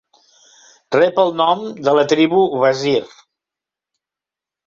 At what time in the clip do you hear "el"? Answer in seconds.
1.23-1.29